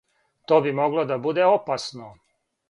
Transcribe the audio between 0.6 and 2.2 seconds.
би могло да буде опасно.